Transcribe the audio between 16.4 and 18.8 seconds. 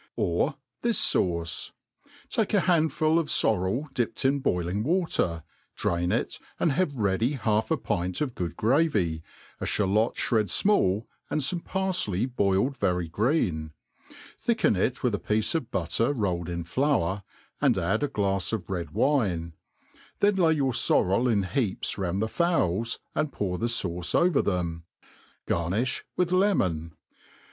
in flour, and add a glafs of